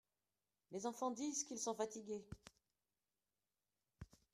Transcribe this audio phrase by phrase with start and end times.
[0.71, 2.25] Les enfants disent qu'ils sont fatigués.